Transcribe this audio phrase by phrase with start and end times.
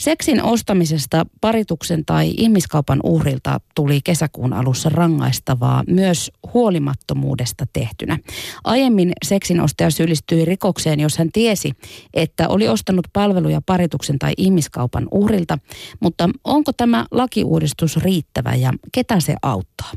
[0.00, 8.18] Seksin ostamisesta parituksen tai ihmiskaupan uhrilta tuli kesäkuun alussa rangaistavaa myös huolimattomuudesta tehtynä.
[8.64, 11.72] Aiemmin seksin ostaja syyllistyi rikokseen, jos hän tiesi,
[12.14, 15.58] että oli ostanut palveluja parituksen tai ihmiskaupan uhrilta,
[16.00, 19.92] mutta onko tämä lakiuudistus riittävä ja ketä se auttaa?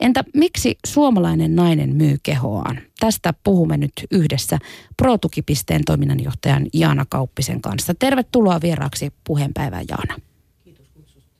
[0.00, 2.87] Entä miksi suomalainen nainen myy kehoaan?
[3.00, 4.58] Tästä puhumme nyt yhdessä
[4.96, 7.94] ProTukipisteen toiminnanjohtajan Jaana Kauppisen kanssa.
[7.98, 10.16] Tervetuloa vieraaksi puheenpäivään Jaana.
[10.64, 11.30] Kiitos kutsusta.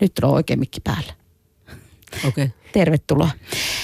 [0.00, 1.12] Nyt on oikein mikki päällä.
[2.28, 2.28] Okei.
[2.28, 2.48] Okay.
[2.72, 3.30] Tervetuloa.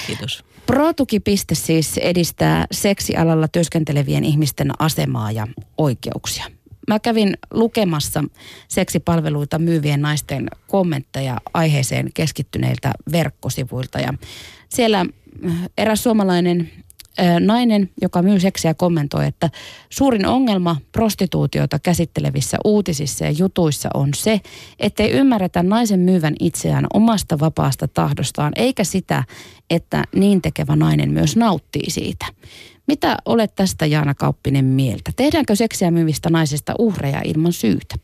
[0.06, 0.44] Kiitos.
[0.66, 5.46] ProTuki.piste siis edistää seksialalla työskentelevien ihmisten asemaa ja
[5.78, 6.44] oikeuksia.
[6.88, 8.24] Mä kävin lukemassa
[8.68, 14.14] seksipalveluita myyvien naisten kommentteja aiheeseen keskittyneiltä verkkosivuilta ja
[14.68, 15.06] siellä
[15.78, 16.70] eräs suomalainen
[17.40, 19.50] nainen, joka myy seksiä, kommentoi, että
[19.90, 24.40] suurin ongelma prostituutiota käsittelevissä uutisissa ja jutuissa on se,
[24.78, 29.24] ettei ymmärretä naisen myyvän itseään omasta vapaasta tahdostaan, eikä sitä,
[29.70, 32.26] että niin tekevä nainen myös nauttii siitä.
[32.86, 35.10] Mitä olet tästä Jaana Kauppinen mieltä?
[35.16, 37.94] Tehdäänkö seksiä myyvistä naisista uhreja ilman syytä?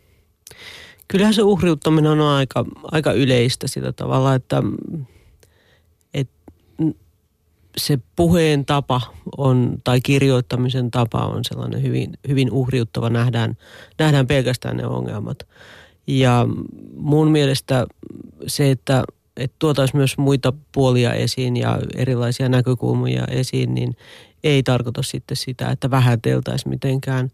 [1.09, 4.63] Kyllähän se uhriuttaminen on aika, aika yleistä sillä tavalla, että
[7.77, 9.01] se puheen tapa
[9.37, 13.11] on, tai kirjoittamisen tapa on sellainen hyvin, hyvin uhriuttava.
[13.11, 13.57] Nähdään,
[13.99, 15.39] nähdään pelkästään ne ongelmat.
[16.07, 16.47] Ja
[16.97, 17.87] mun mielestä
[18.47, 19.05] se, että,
[19.37, 23.97] että tuotaisiin myös muita puolia esiin ja erilaisia näkökulmia esiin, niin
[24.45, 27.31] ei tarkoita sitten sitä, että vähäteltäisiin mitenkään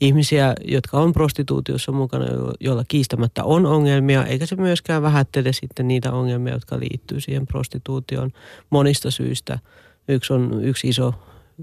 [0.00, 2.26] ihmisiä, jotka on prostituutiossa mukana,
[2.60, 8.30] joilla kiistämättä on ongelmia, eikä se myöskään vähättele sitten niitä ongelmia, jotka liittyy siihen prostituutioon
[8.70, 9.58] monista syistä–
[10.08, 11.14] Yksi, on, yksi iso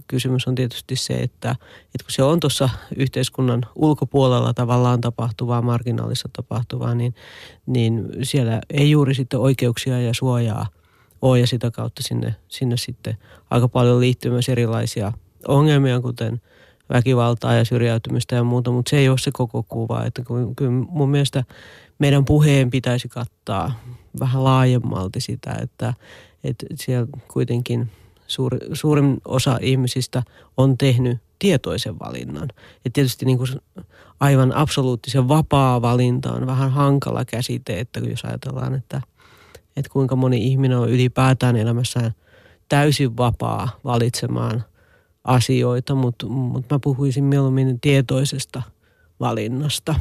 [0.07, 1.51] kysymys on tietysti se, että,
[1.85, 7.15] että kun se on tuossa yhteiskunnan ulkopuolella tavallaan tapahtuvaa, marginaalissa tapahtuvaa, niin,
[7.65, 10.67] niin siellä ei juuri sitten oikeuksia ja suojaa
[11.21, 13.17] ole ja sitä kautta sinne, sinne sitten
[13.49, 15.11] aika paljon liittyy myös erilaisia
[15.47, 16.41] ongelmia, kuten
[16.89, 20.05] väkivaltaa ja syrjäytymistä ja muuta, mutta se ei ole se koko kuva.
[20.05, 20.21] Että
[20.55, 21.43] kyllä mun mielestä
[21.99, 23.79] meidän puheen pitäisi kattaa
[24.19, 25.93] vähän laajemmalti sitä, että,
[26.43, 27.91] että siellä kuitenkin–
[28.31, 30.23] suuri, suurin osa ihmisistä
[30.57, 32.49] on tehnyt tietoisen valinnan.
[32.85, 33.49] Ja tietysti niin kuin
[34.19, 39.01] aivan absoluuttisen vapaa valinta on vähän hankala käsite, että jos ajatellaan, että,
[39.77, 42.11] että kuinka moni ihminen on ylipäätään elämässään
[42.69, 44.63] täysin vapaa valitsemaan
[45.23, 48.61] asioita, mutta, mutta mä puhuisin mieluummin tietoisesta–
[49.21, 49.95] valinnasta,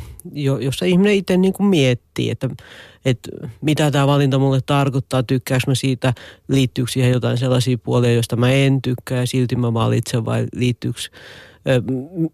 [0.61, 2.49] jossa ihminen itse niin kuin miettii, että,
[3.05, 6.15] että mitä tämä valinta mulle tarkoittaa, tykkääkö mä siitä,
[6.49, 11.01] liittyykö siihen jotain sellaisia puolia, joista mä en tykkää ja silti mä valitsen vai liittyykö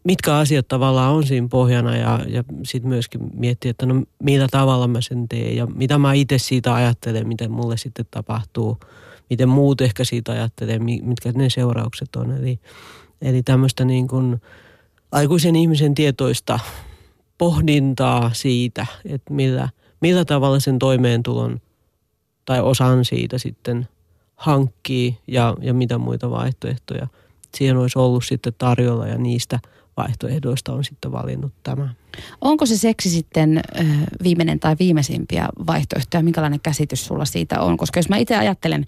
[0.04, 4.88] mitkä asiat tavallaan on siinä pohjana ja, ja sitten myöskin miettiä, että no millä tavalla
[4.88, 8.78] mä sen teen ja mitä mä itse siitä ajattelen, miten mulle sitten tapahtuu,
[9.30, 12.32] miten muut ehkä siitä ajattelee, mitkä ne seuraukset on.
[12.32, 12.58] Eli,
[13.22, 14.41] eli tämmöistä niin kuin,
[15.12, 16.59] aikuisen ihmisen tietoista
[17.39, 19.69] pohdintaa siitä, että millä,
[20.00, 21.61] millä tavalla sen toimeentulon
[22.44, 23.89] tai osan siitä sitten
[24.37, 27.06] hankkii ja, ja mitä muita vaihtoehtoja
[27.56, 29.59] siihen olisi ollut sitten tarjolla ja niistä
[29.97, 31.95] vaihtoehdoista on sitten valinnut tämä.
[32.41, 33.62] Onko se seksi sitten
[34.22, 36.22] viimeinen tai viimeisimpiä vaihtoehtoja?
[36.22, 37.77] Minkälainen käsitys sulla siitä on?
[37.77, 38.87] Koska jos mä itse ajattelen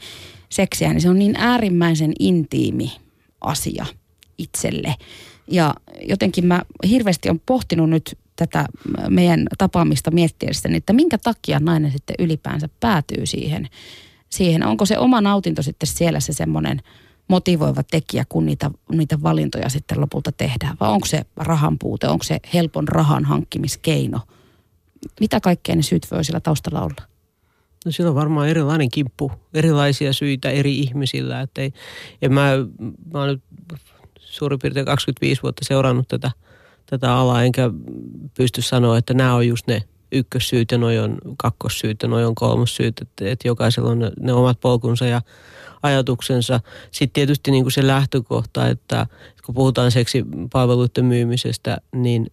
[0.48, 2.92] seksiä, niin se on niin äärimmäisen intiimi
[3.40, 3.86] asia
[4.38, 4.94] itselle.
[5.50, 5.74] Ja
[6.08, 8.66] jotenkin mä hirveästi on pohtinut nyt tätä
[9.08, 13.68] meidän tapaamista miettiessäni, että minkä takia nainen sitten ylipäänsä päätyy siihen.
[14.30, 14.66] siihen.
[14.66, 16.82] Onko se oma nautinto sitten siellä se semmoinen
[17.28, 20.76] motivoiva tekijä, kun niitä, niitä valintoja sitten lopulta tehdään?
[20.80, 24.20] Vai onko se rahan puute, onko se helpon rahan hankkimiskeino?
[25.20, 27.08] Mitä kaikkea ne syyt voi siellä taustalla olla?
[27.84, 31.40] No sillä on varmaan erilainen kimppu, erilaisia syitä eri ihmisillä.
[31.40, 31.72] Että ei,
[32.22, 32.50] en mä,
[33.12, 33.42] mä nyt
[34.38, 36.30] suurin piirtein 25 vuotta seurannut tätä,
[36.86, 37.70] tätä alaa, enkä
[38.36, 39.82] pysty sanoa, että nämä on just ne
[40.12, 44.32] ykkössyyt ja noi on kakkossyyt ja noi on kolmossyyt, että, että jokaisella on ne, ne
[44.32, 45.22] omat polkunsa ja
[45.82, 46.60] ajatuksensa.
[46.90, 49.06] Sitten tietysti niin kuin se lähtökohta, että
[49.46, 52.26] kun puhutaan seksipalveluiden myymisestä, niin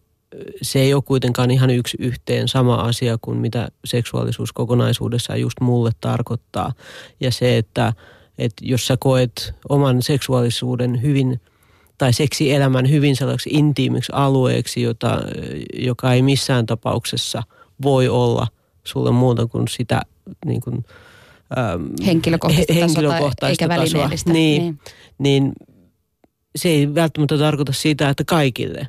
[0.62, 5.92] se ei ole kuitenkaan ihan yksi yhteen sama asia kuin mitä seksuaalisuus kokonaisuudessaan just mulle
[6.02, 6.74] tarkoittaa.
[7.20, 7.94] Ja se, että,
[8.38, 11.42] että jos sä koet oman seksuaalisuuden hyvin–
[11.98, 15.22] tai seksielämän hyvin sellaiseksi intiimiksi alueeksi, jota,
[15.74, 17.44] joka ei missään tapauksessa
[17.82, 18.48] voi olla
[18.84, 20.02] sulle muuta kuin sitä
[20.46, 20.86] niin kuin,
[21.58, 24.34] äm, henkilökohtaista, henkilökohtaista tasoa, eikä tasoa.
[24.34, 24.80] Niin, niin.
[25.20, 25.54] niin
[26.56, 28.88] se ei välttämättä tarkoita sitä, että kaikille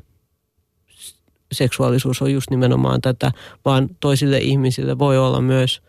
[1.52, 3.32] seksuaalisuus on just nimenomaan tätä,
[3.64, 5.82] vaan toisille ihmisille voi olla myös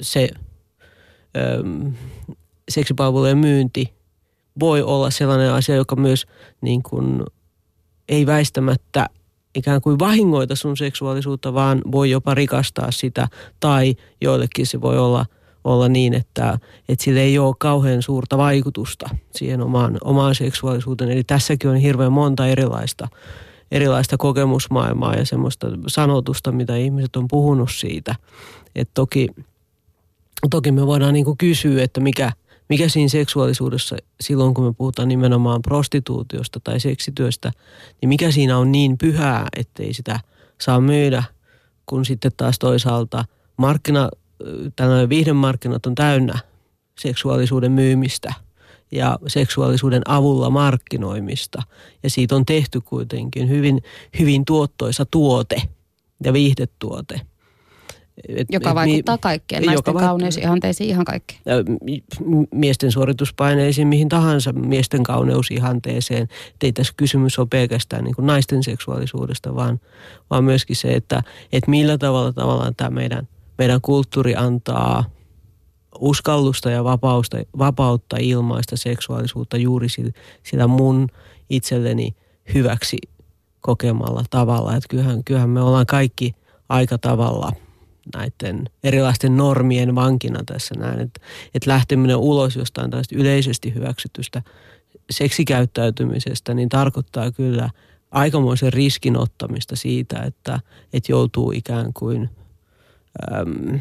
[0.00, 0.28] se
[1.36, 1.64] ö,
[2.68, 3.99] seksipalvelujen myynti
[4.60, 6.26] voi olla sellainen asia, joka myös
[6.60, 7.22] niin kuin,
[8.08, 9.06] ei väistämättä
[9.54, 13.28] ikään kuin vahingoita sun seksuaalisuutta, vaan voi jopa rikastaa sitä.
[13.60, 15.26] Tai joillekin se voi olla,
[15.64, 16.58] olla niin, että,
[16.88, 21.10] että sillä ei ole kauhean suurta vaikutusta siihen omaan, omaan seksuaalisuuteen.
[21.10, 23.08] Eli tässäkin on hirveän monta erilaista,
[23.72, 28.14] erilaista kokemusmaailmaa ja semmoista sanotusta, mitä ihmiset on puhunut siitä.
[28.74, 29.28] Että toki,
[30.50, 32.32] toki me voidaan niin kysyä, että mikä,
[32.70, 37.52] mikä siinä seksuaalisuudessa silloin, kun me puhutaan nimenomaan prostituutiosta tai seksityöstä,
[38.00, 40.20] niin mikä siinä on niin pyhää, ettei sitä
[40.60, 41.24] saa myydä,
[41.86, 43.24] kun sitten taas toisaalta
[43.56, 44.08] markkina,
[44.76, 46.38] tällainen viihdemarkkinat on täynnä
[46.98, 48.34] seksuaalisuuden myymistä
[48.92, 51.62] ja seksuaalisuuden avulla markkinoimista.
[52.02, 53.82] Ja siitä on tehty kuitenkin hyvin,
[54.18, 55.62] hyvin tuottoisa tuote
[56.24, 57.20] ja viihdetuote.
[58.28, 61.40] Et, joka vaikuttaa mi, kaikkeen, naisten joka kauneusihanteisiin ihan kaikkeen.
[62.54, 66.22] Miesten suorituspaineisiin, mihin tahansa miesten kauneusihanteeseen.
[66.22, 69.80] Et ei tässä kysymys ole pelkästään niin naisten seksuaalisuudesta, vaan,
[70.30, 71.22] vaan myöskin se, että,
[71.52, 73.28] että millä tavalla tavallaan tämä meidän,
[73.58, 75.04] meidän kulttuuri antaa
[75.98, 80.12] uskallusta ja vapausta, vapautta ilmaista seksuaalisuutta juuri sillä,
[80.42, 81.08] sillä mun
[81.50, 82.14] itselleni
[82.54, 82.96] hyväksi
[83.60, 84.76] kokemalla tavalla.
[84.76, 86.34] Että kyllähän, kyllähän me ollaan kaikki
[86.68, 87.52] aika tavalla–
[88.14, 91.00] näiden erilaisten normien vankina tässä näin.
[91.00, 91.20] Että
[91.54, 94.42] et lähteminen ulos jostain tästä yleisesti hyväksytystä
[95.10, 97.70] seksikäyttäytymisestä, niin tarkoittaa kyllä
[98.10, 100.60] aikamoisen riskin ottamista siitä, että,
[100.92, 102.30] että joutuu ikään kuin
[103.32, 103.80] äm,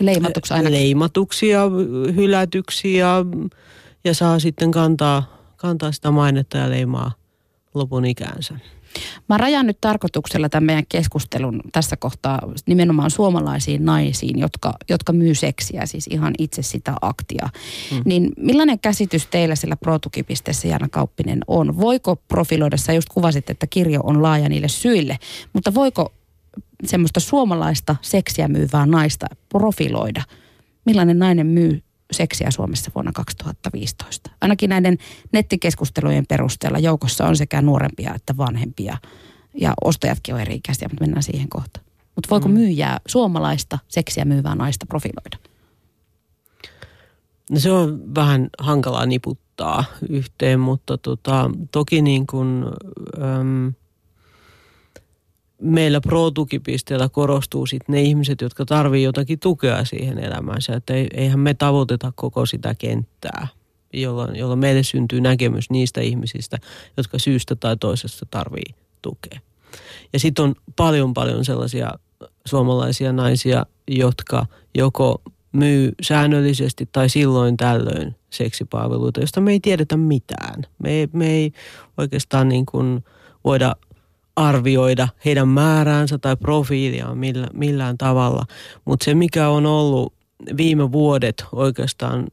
[0.00, 0.78] leimatuksi, ainakin.
[0.78, 1.62] leimatuksi ja
[2.14, 3.24] hylätyksi ja,
[4.04, 7.12] ja saa sitten kantaa, kantaa sitä mainetta ja leimaa
[7.74, 8.54] lopun ikäänsä.
[9.28, 15.34] Mä rajan nyt tarkoituksella tämän meidän keskustelun tässä kohtaa nimenomaan suomalaisiin naisiin, jotka, jotka myy
[15.34, 17.48] seksiä, siis ihan itse sitä aktia.
[17.90, 18.02] Mm.
[18.04, 21.80] Niin millainen käsitys teillä sillä protukipisteessä Jana Kauppinen on?
[21.80, 25.18] Voiko profiloida, sä just kuvasit, että kirjo on laaja niille syille,
[25.52, 26.12] mutta voiko
[26.84, 30.22] semmoista suomalaista seksiä myyvää naista profiloida?
[30.84, 34.30] Millainen nainen myy seksiä Suomessa vuonna 2015.
[34.40, 34.98] Ainakin näiden
[35.32, 38.96] nettikeskustelujen perusteella joukossa on sekä nuorempia että vanhempia.
[39.60, 41.80] Ja ostajatkin on eri ikäisiä, mutta mennään siihen kohta.
[42.14, 42.54] Mutta voiko mm.
[42.54, 45.52] myyjää, suomalaista seksiä myyvää naista profiloida?
[47.50, 52.64] No se on vähän hankalaa niputtaa yhteen, mutta tota, toki niin kuin,
[53.22, 53.72] äm,
[55.62, 60.74] meillä pro-tukipisteellä korostuu sitten ne ihmiset, jotka tarvii jotakin tukea siihen elämäänsä.
[60.74, 63.48] Että eihän me tavoiteta koko sitä kenttää,
[63.92, 66.58] jolloin, jolloin meille syntyy näkemys niistä ihmisistä,
[66.96, 69.40] jotka syystä tai toisesta tarvii tukea.
[70.12, 71.90] Ja sitten on paljon paljon sellaisia
[72.46, 75.22] suomalaisia naisia, jotka joko
[75.52, 80.62] myy säännöllisesti tai silloin tällöin seksipalveluita, josta me ei tiedetä mitään.
[80.78, 81.52] Me, me ei
[81.98, 83.04] oikeastaan niin kuin
[83.44, 83.76] voida–
[84.36, 88.44] arvioida heidän määräänsä tai profiiliaan millä, millään tavalla.
[88.84, 90.14] Mutta se, mikä on ollut
[90.56, 92.26] viime vuodet oikeastaan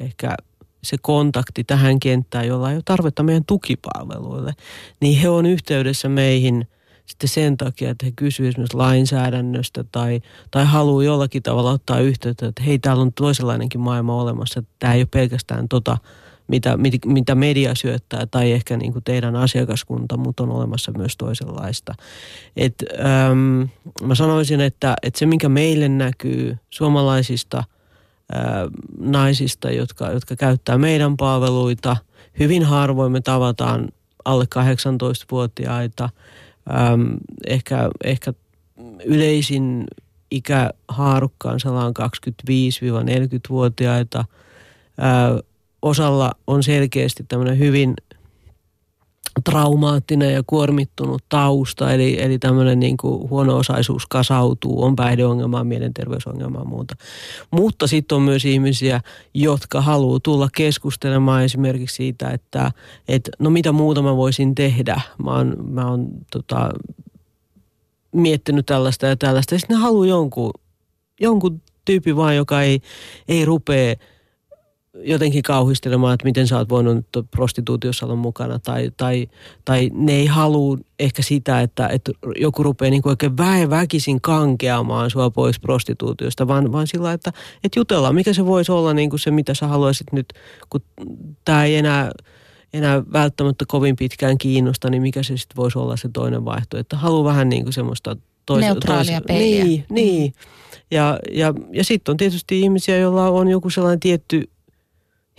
[0.00, 0.36] ehkä
[0.84, 4.52] se kontakti tähän kenttään, jolla ei ole tarvetta meidän tukipalveluille,
[5.00, 6.68] niin he on yhteydessä meihin
[7.06, 10.20] sitten sen takia, että he kysyvät esimerkiksi lainsäädännöstä tai,
[10.50, 14.94] tai haluaa jollakin tavalla ottaa yhteyttä, että hei, täällä on toisenlainenkin maailma olemassa, että tämä
[14.94, 15.98] ei ole pelkästään tota
[16.46, 21.94] mitä, mitä media syöttää tai ehkä niin kuin teidän asiakaskunta, mutta on olemassa myös toisenlaista.
[22.56, 22.74] Et,
[23.30, 23.68] äm,
[24.02, 27.64] mä sanoisin, että, että se mikä meille näkyy suomalaisista
[28.32, 31.96] ää, naisista, jotka, jotka käyttää meidän palveluita,
[32.38, 33.88] hyvin harvoin me tavataan
[34.24, 36.08] alle 18-vuotiaita,
[36.92, 38.32] äm, ehkä, ehkä
[39.04, 39.84] yleisin
[40.30, 44.24] ikähaarukka on 25-40-vuotiaita,
[44.98, 45.38] ää,
[45.84, 47.94] osalla on selkeästi tämmöinen hyvin
[49.44, 56.94] traumaattinen ja kuormittunut tausta, eli, eli tämmöinen niin kuin huono-osaisuus kasautuu, on päihdeongelmaa, mielenterveysongelmaa muuta.
[57.50, 59.00] Mutta sitten on myös ihmisiä,
[59.34, 62.72] jotka haluaa tulla keskustelemaan esimerkiksi siitä, että,
[63.08, 65.00] että no mitä muuta mä voisin tehdä.
[65.24, 66.70] Mä oon, mä oon tota,
[68.12, 69.54] miettinyt tällaista ja tällaista.
[69.54, 70.50] Ja sitten ne haluaa jonkun,
[71.20, 72.80] jonkun tyyppi vaan, joka ei,
[73.28, 73.94] ei rupea–
[74.94, 78.58] jotenkin kauhistelemaan, että miten sä oot voinut prostituutiossa olla mukana.
[78.58, 79.28] Tai, tai,
[79.64, 84.20] tai ne ei halua ehkä sitä, että, että joku rupeaa niin kuin oikein väen väkisin
[84.20, 87.32] kankeamaan sua pois prostituutiosta, vaan, vaan sillä että,
[87.64, 90.32] että jutellaan, mikä se voisi olla niin kuin se, mitä sä haluaisit nyt,
[90.70, 90.80] kun
[91.44, 92.10] tämä ei enää,
[92.72, 96.78] enää välttämättä kovin pitkään kiinnosta, niin mikä se sitten voisi olla se toinen vaihtoehto.
[96.78, 99.64] Että haluaa vähän niin kuin semmoista tois, Neutraalia tois, peliä.
[99.64, 100.32] Niin, niin.
[100.90, 104.50] Ja, ja, ja sitten on tietysti ihmisiä, joilla on joku sellainen tietty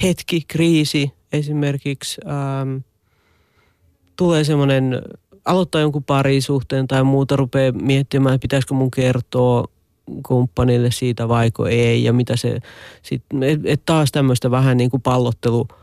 [0.03, 2.21] hetki, kriisi esimerkiksi.
[2.25, 2.77] Ähm,
[4.15, 5.01] tulee semmoinen,
[5.45, 9.65] aloittaa jonkun parisuhteen tai muuta, rupeaa miettimään, että pitäisikö mun kertoa
[10.27, 12.59] kumppanille siitä vaiko ei ja mitä se
[13.01, 15.67] sitten, et, et taas tämmöistä vähän niin kuin pallottelu–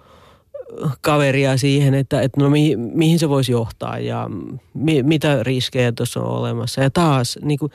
[1.01, 4.31] kaveria siihen, että, että no mihin, mihin se voisi johtaa ja
[4.75, 6.81] mi, mitä riskejä tuossa on olemassa.
[6.81, 7.73] Ja taas niin kuin,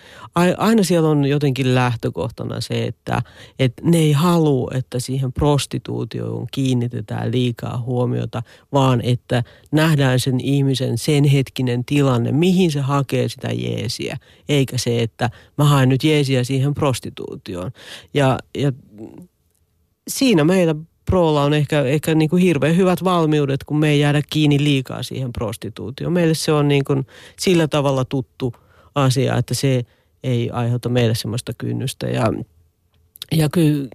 [0.57, 3.21] aina siellä on jotenkin lähtökohtana se, että,
[3.59, 10.97] että ne ei halua, että siihen prostituutioon kiinnitetään liikaa huomiota, vaan että nähdään sen ihmisen
[10.97, 14.17] sen hetkinen tilanne, mihin se hakee sitä jeesiä,
[14.49, 17.71] eikä se, että mä haen nyt jeesiä siihen prostituutioon.
[18.13, 18.71] Ja, ja
[20.07, 20.75] siinä meillä
[21.09, 25.03] Prolla on ehkä, ehkä niin kuin hirveän hyvät valmiudet, kun me ei jäädä kiinni liikaa
[25.03, 26.13] siihen prostituutioon.
[26.13, 27.07] Meille se on niin kuin
[27.39, 28.53] sillä tavalla tuttu
[28.95, 29.85] asia, että se
[30.23, 32.07] ei aiheuta meille semmoista kynnystä.
[32.07, 32.33] Ja,
[33.31, 33.87] ja kyllä,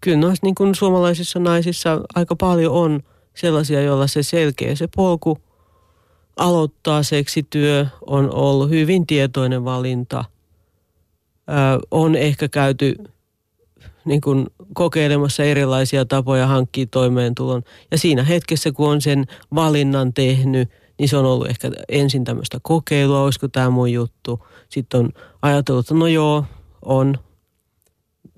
[0.00, 3.00] kyllä noissa niin kuin suomalaisissa naisissa aika paljon on
[3.34, 5.38] sellaisia, joilla se selkeä se polku
[6.36, 10.24] aloittaa seksityö on ollut hyvin tietoinen valinta.
[11.48, 11.52] Ö,
[11.90, 12.94] on ehkä käyty
[14.08, 17.62] niin kuin kokeilemassa erilaisia tapoja hankkia toimeentulon.
[17.90, 19.24] Ja siinä hetkessä, kun on sen
[19.54, 24.46] valinnan tehnyt, niin se on ollut ehkä ensin tämmöistä kokeilua, olisiko tämä mun juttu.
[24.68, 25.12] Sitten on
[25.42, 26.44] ajatellut, että no joo,
[26.82, 27.18] on.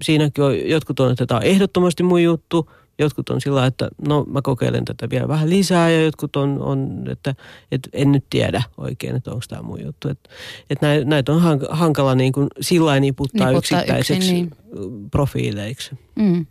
[0.02, 2.70] Siinäkin on, jotkut on, että tämä on ehdottomasti mun juttu.
[3.00, 7.04] Jotkut on sillä että no mä kokeilen tätä vielä vähän lisää ja jotkut on, on
[7.10, 7.34] että,
[7.72, 10.08] että en nyt tiedä oikein, että onko tämä mun juttu.
[10.08, 10.30] Että,
[10.70, 14.34] että näitä on hankala niin kuin sillä niputtaa, niputtaa yksittäiseksi yksin,
[14.74, 15.10] niin.
[15.10, 15.90] profiileiksi.
[16.16, 16.46] Mm.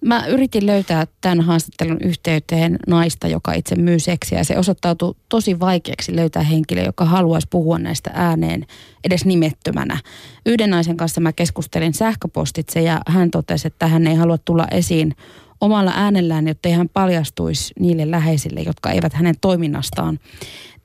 [0.00, 4.44] Mä yritin löytää tämän haastattelun yhteyteen naista, joka itse myy seksiä.
[4.44, 8.66] Se osoittautui tosi vaikeaksi löytää henkilö, joka haluaisi puhua näistä ääneen
[9.04, 10.00] edes nimettömänä.
[10.46, 15.16] Yhden naisen kanssa mä keskustelin sähköpostitse ja hän totesi, että hän ei halua tulla esiin
[15.60, 20.18] omalla äänellään, jotta hän paljastuisi niille läheisille, jotka eivät hänen toiminnastaan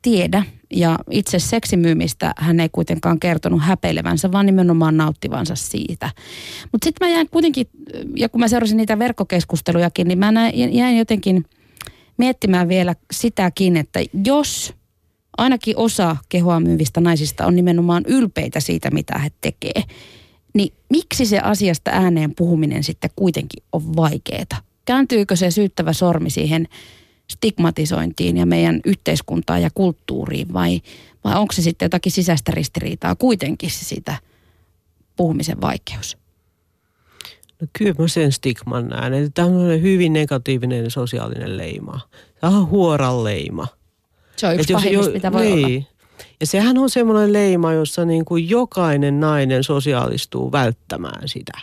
[0.02, 0.44] tiedä.
[0.76, 6.10] Ja itse seksimyymistä hän ei kuitenkaan kertonut häpeilevänsä, vaan nimenomaan nauttivansa siitä.
[6.72, 7.68] Mutta sitten mä jäin kuitenkin,
[8.18, 10.32] ja kun mä seurasin niitä verkkokeskustelujakin, niin mä
[10.72, 11.46] jäin jotenkin
[12.18, 14.74] miettimään vielä sitäkin, että jos
[15.38, 19.84] ainakin osa kehoa myyvistä naisista on nimenomaan ylpeitä siitä, mitä he tekee,
[20.54, 24.62] niin miksi se asiasta ääneen puhuminen sitten kuitenkin on vaikeaa?
[24.86, 26.68] Kääntyykö se syyttävä sormi siihen
[27.32, 30.82] stigmatisointiin ja meidän yhteiskuntaan ja kulttuuriin vai,
[31.24, 34.16] vai onko se sitten jotakin sisäistä ristiriitaa kuitenkin se siitä
[35.16, 36.18] puhumisen vaikeus?
[37.62, 42.00] No kyllä mä sen stigman näen, että tämä on hyvin negatiivinen sosiaalinen leima.
[42.42, 43.68] Tämä on huoran leima.
[44.36, 45.86] Se on yksi pahimmista, mitä voi niin, olla.
[46.40, 51.60] Ja sehän on semmoinen leima, jossa niin kuin jokainen nainen sosiaalistuu välttämään sitä.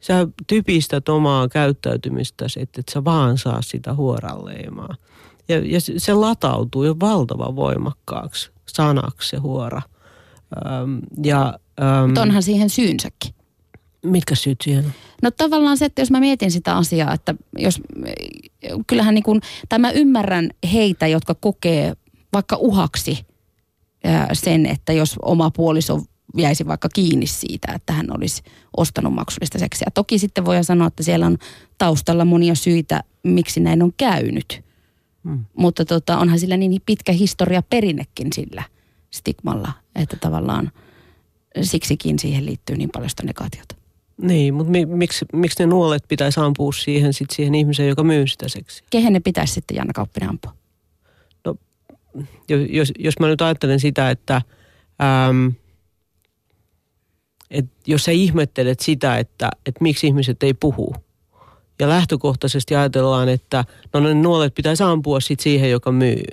[0.00, 4.94] Sä typistät omaa käyttäytymistäsi, että et sä vaan saa sitä huoranleimaa.
[5.48, 9.82] Ja, ja se latautuu jo valtavan voimakkaaksi sanaksi se huora.
[10.66, 13.34] Öm, ja, öm, Mutta onhan siihen syynsäkin.
[14.02, 17.80] Mitkä syyt siihen No tavallaan se, että jos mä mietin sitä asiaa, että jos,
[18.86, 21.96] kyllähän niin kuin, tai mä ymmärrän heitä, jotka kokee
[22.32, 23.18] vaikka uhaksi–
[24.32, 26.00] sen, että jos oma puoliso
[26.36, 28.42] jäisi vaikka kiinni siitä, että hän olisi
[28.76, 29.88] ostanut maksullista seksiä.
[29.94, 31.38] Toki sitten voi sanoa, että siellä on
[31.78, 34.64] taustalla monia syitä, miksi näin on käynyt.
[35.24, 35.44] Hmm.
[35.56, 38.62] Mutta tota, onhan sillä niin pitkä historia perinnekin sillä
[39.10, 40.70] stigmalla, että tavallaan
[41.62, 43.76] siksikin siihen liittyy niin paljon sitä negaatiota.
[44.22, 48.26] Niin, mutta mi, miksi, miksi ne nuolet pitäisi ampua siihen, sit siihen ihmiseen, joka myy
[48.26, 48.86] sitä seksiä?
[48.90, 50.54] Kehen ne pitäisi sitten Janna Kauppinen ampua?
[52.68, 54.42] Jos, jos mä nyt ajattelen sitä, että
[55.28, 55.52] äm,
[57.50, 60.94] et jos sä ihmettelet sitä, että, että miksi ihmiset ei puhu,
[61.78, 66.24] ja lähtökohtaisesti ajatellaan, että no ne nuolet pitäisi ampua sit siihen, joka myy.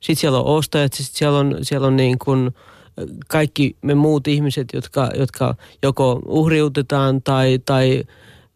[0.00, 2.50] Sitten siellä on ostajat, sitten siellä on, siellä on niin kuin
[3.28, 8.04] kaikki me muut ihmiset, jotka, jotka joko uhriutetaan tai, tai,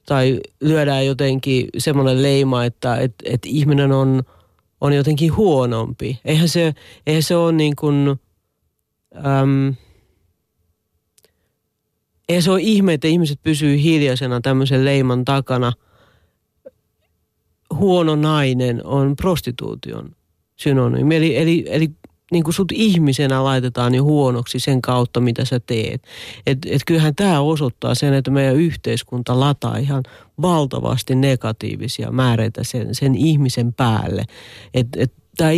[0.07, 4.23] tai lyödään jotenkin semmoinen leima, että et, et ihminen on–
[4.81, 6.21] on jotenkin huonompi.
[6.25, 6.75] Eihän se,
[7.07, 8.09] eihän se ole niin kuin,
[9.17, 9.75] äm,
[12.29, 15.73] eihän se ole ihme, että ihmiset pysyy hiljaisena tämmöisen leiman takana.
[17.75, 20.17] Huono nainen on prostituution
[20.57, 21.17] synonyymi.
[21.17, 21.91] Eli, eli, eli
[22.31, 26.03] niin kuin sut ihmisenä laitetaan jo huonoksi sen kautta, mitä sä teet.
[26.47, 30.03] Et, et kyllähän tämä osoittaa sen, että meidän yhteiskunta lataa ihan
[30.43, 34.25] valtavasti negatiivisia määreitä sen, sen ihmisen päälle.
[34.75, 35.51] Että et, tämä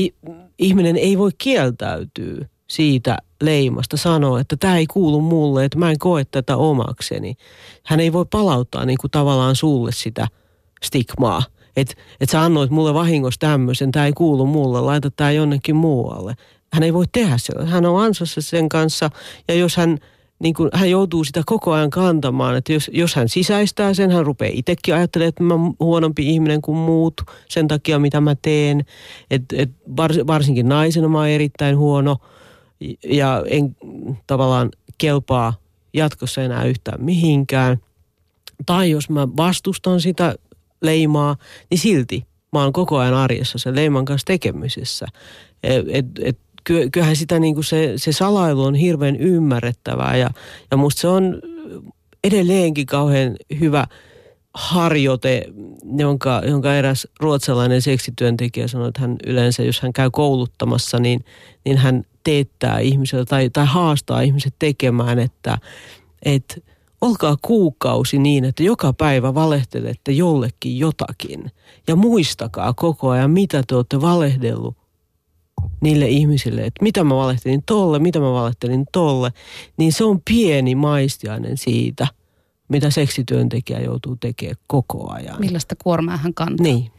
[0.58, 5.98] ihminen ei voi kieltäytyä siitä leimasta, sanoa, että tämä ei kuulu mulle, että mä en
[5.98, 7.34] koe tätä omakseni.
[7.84, 10.28] Hän ei voi palauttaa niin kuin tavallaan sulle sitä
[10.82, 11.42] stigmaa–
[11.76, 16.34] että et sä annoit mulle vahingossa tämmöisen, tämä ei kuulu mulle, laita tämä jonnekin muualle.
[16.72, 17.52] Hän ei voi tehdä se.
[17.64, 19.10] Hän on ansassa sen kanssa
[19.48, 19.98] ja jos hän,
[20.38, 24.26] niin kun, hän joutuu sitä koko ajan kantamaan, että jos, jos hän sisäistää sen, hän
[24.26, 28.84] rupeaa itsekin ajattelemaan, että mä oon huonompi ihminen kuin muut sen takia, mitä mä teen.
[29.30, 32.16] Et, et vars, varsinkin naisena mä erittäin huono
[33.04, 33.76] ja en
[34.26, 35.54] tavallaan kelpaa
[35.94, 37.78] jatkossa enää yhtään mihinkään.
[38.66, 40.34] Tai jos mä vastustan sitä
[40.82, 41.36] leimaa,
[41.70, 45.06] niin silti mä oon koko ajan arjessa sen leiman kanssa tekemisessä.
[45.62, 50.30] Et, et, et, kyllähän sitä niin kuin se, se salailu on hirveän ymmärrettävää ja,
[50.70, 51.42] ja musta se on
[52.24, 53.86] edelleenkin kauhean hyvä
[54.54, 55.44] harjoite,
[55.96, 61.24] jonka, jonka eräs ruotsalainen seksityöntekijä sanoi, että hän yleensä, jos hän käy kouluttamassa, niin,
[61.64, 65.58] niin hän teettää ihmiselle tai, tai haastaa ihmiset tekemään, että,
[66.22, 66.54] että
[67.00, 71.50] olkaa kuukausi niin, että joka päivä valehtelette jollekin jotakin.
[71.88, 74.76] Ja muistakaa koko ajan, mitä te olette valehdellut
[75.82, 79.32] niille ihmisille, että mitä mä valehtelin tolle, mitä mä valehtelin tolle,
[79.76, 82.06] niin se on pieni maistiainen siitä,
[82.68, 85.40] mitä seksityöntekijä joutuu tekemään koko ajan.
[85.40, 86.64] Millaista kuormaa hän kantaa.
[86.64, 86.90] Niin.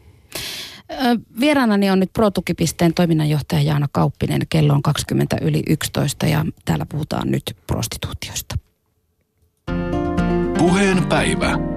[1.39, 4.41] Vieraanani on nyt ProTukipisteen toiminnanjohtaja Jaana Kauppinen.
[4.49, 8.55] Kello on 20 yli 11 ja täällä puhutaan nyt prostituutiosta.
[10.57, 11.72] Puheen päivä.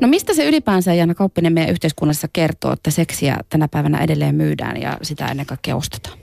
[0.00, 4.80] No mistä se ylipäänsä Jana Kauppinen meidän yhteiskunnassa kertoo, että seksiä tänä päivänä edelleen myydään
[4.80, 6.18] ja sitä ennen kaikkea ostetaan?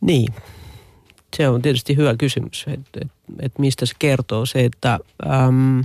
[0.00, 0.34] Niin,
[1.36, 4.46] se on tietysti hyvä kysymys, että et, et mistä se kertoo.
[4.46, 5.84] Se, että äm,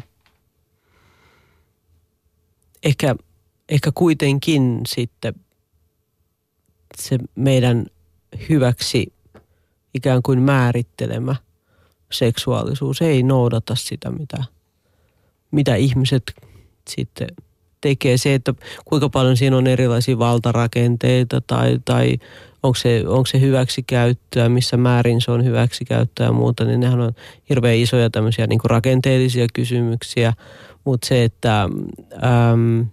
[2.83, 3.15] ehkä,
[3.69, 5.33] ehkä kuitenkin sitten
[6.97, 7.85] se meidän
[8.49, 9.13] hyväksi
[9.93, 11.35] ikään kuin määrittelemä–
[12.13, 14.43] seksuaalisuus ei noudata sitä, mitä,
[15.53, 16.23] mitä ihmiset
[16.89, 17.27] sitten
[17.81, 18.17] tekee.
[18.17, 18.53] Se, että
[18.85, 22.17] kuinka paljon siinä on erilaisia valtarakenteita tai, tai
[22.63, 27.13] onko se, onko se hyväksikäyttöä, missä määrin se on hyväksikäyttöä ja muuta, niin nehän on
[27.49, 30.33] hirveän isoja tämmöisiä niin rakenteellisia kysymyksiä.
[30.85, 32.85] Mutta se, että äm,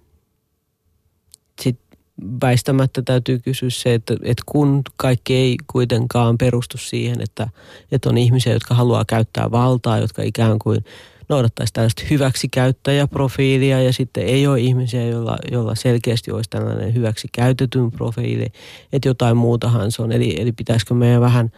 [2.41, 7.49] väistämättä täytyy kysyä se, että, että kun kaikki ei kuitenkaan perustu siihen, että,
[7.93, 10.85] että on ihmisiä, jotka haluaa käyttää valtaa, jotka ikään kuin
[11.31, 18.47] noudattaisi tällaista hyväksikäyttäjäprofiilia ja sitten ei ole ihmisiä, joilla, joilla selkeästi olisi tällainen hyväksikäytetyn profiili,
[18.93, 20.13] että jotain muutahan se on.
[20.13, 21.51] Eli, eli pitäisikö meidän vähän,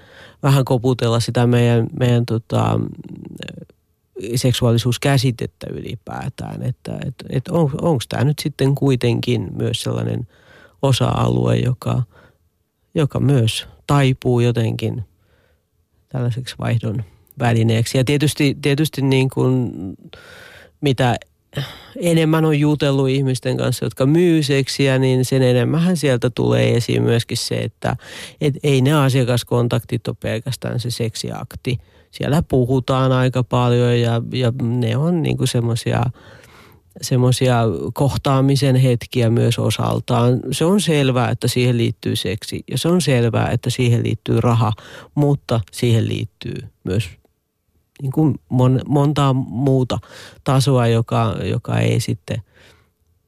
[0.42, 2.80] vähän koputella sitä meidän, meidän tota,
[4.34, 10.26] seksuaalisuuskäsitettä ylipäätään, että et, et on, onko tämä nyt sitten kuitenkin myös sellainen–
[10.82, 12.02] osa-alue, joka,
[12.94, 15.04] joka myös taipuu jotenkin
[16.08, 17.04] tällaiseksi vaihdon
[17.38, 17.98] välineeksi.
[17.98, 19.72] Ja tietysti, tietysti niin kuin,
[20.80, 21.16] mitä
[21.96, 27.36] enemmän on jutellut ihmisten kanssa, jotka myy seksiä, niin sen enemmän sieltä tulee esiin myöskin
[27.36, 27.96] se, että
[28.40, 31.78] et ei ne asiakaskontaktit ole pelkästään se seksiakti.
[32.10, 36.02] Siellä puhutaan aika paljon ja, ja ne on niin semmoisia–
[37.00, 40.40] semmoisia kohtaamisen hetkiä myös osaltaan.
[40.50, 44.72] Se on selvää, että siihen liittyy seksi ja se on selvää, että siihen liittyy raha,
[45.14, 47.10] mutta siihen liittyy myös
[48.02, 49.98] niin kuin mon, montaa muuta
[50.44, 52.42] tasoa, joka, joka ei sitten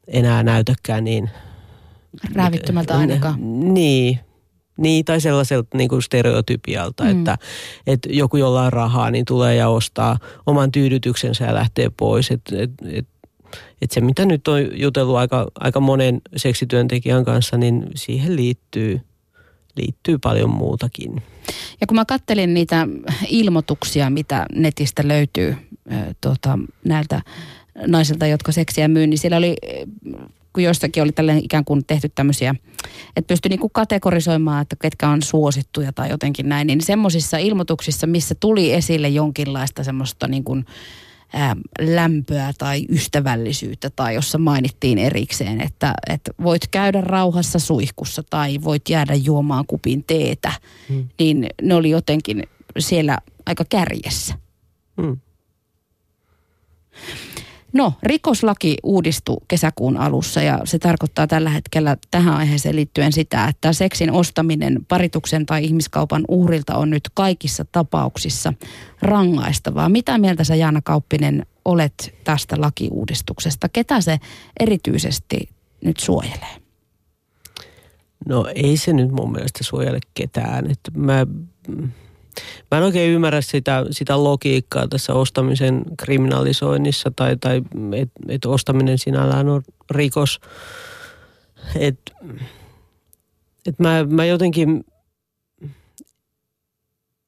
[0.07, 1.31] enää näytäkään niin...
[2.35, 3.37] Räävittömältä ainakaan.
[3.75, 4.21] Niin,
[4.77, 7.11] niin, tai sellaiselta niin kuin stereotypialta, mm.
[7.11, 7.39] että,
[7.87, 12.31] että joku jolla on rahaa, niin tulee ja ostaa oman tyydytyksensä ja lähtee pois.
[12.31, 13.07] Että et, et
[13.83, 19.01] että se mitä nyt on jutellut aika, aika monen seksityöntekijän kanssa, niin siihen liittyy,
[19.77, 21.23] liittyy paljon muutakin.
[21.81, 22.89] Ja kun mä kattelin niitä
[23.29, 25.57] ilmoituksia, mitä netistä löytyy
[25.93, 27.23] äh, tuota, näiltä
[27.87, 29.57] naisilta, jotka seksiä myy, niin siellä oli
[30.55, 32.55] kun joissakin oli tällainen ikään kuin tehty tämmöisiä,
[33.17, 38.35] että pystyi niinku kategorisoimaan, että ketkä on suosittuja tai jotenkin näin, niin semmoisissa ilmoituksissa, missä
[38.35, 40.65] tuli esille jonkinlaista semmoista niin kuin,
[41.35, 48.59] ää, lämpöä tai ystävällisyyttä tai jossa mainittiin erikseen, että, että voit käydä rauhassa suihkussa tai
[48.65, 50.53] voit jäädä juomaan kupin teetä,
[50.89, 51.09] hmm.
[51.19, 52.43] niin ne oli jotenkin
[52.79, 54.35] siellä aika kärjessä.
[55.03, 55.17] Hmm.
[57.75, 63.73] No, rikoslaki uudistui kesäkuun alussa ja se tarkoittaa tällä hetkellä tähän aiheeseen liittyen sitä, että
[63.73, 68.53] seksin ostaminen parituksen tai ihmiskaupan uhrilta on nyt kaikissa tapauksissa
[69.03, 69.89] rangaistavaa.
[69.89, 73.69] Mitä mieltä sä Jaana Kauppinen olet tästä lakiuudistuksesta?
[73.69, 74.19] Ketä se
[74.61, 75.49] erityisesti
[75.85, 76.57] nyt suojelee?
[78.29, 80.71] No ei se nyt mun mielestä suojele ketään.
[80.71, 81.27] Että mä,
[82.75, 88.99] mä en oikein ymmärrä sitä, sitä logiikkaa tässä ostamisen kriminalisoinnissa tai, tai että et ostaminen
[88.99, 90.41] sinällään on rikos.
[91.77, 91.99] Et,
[93.67, 94.85] et mä, mä jotenkin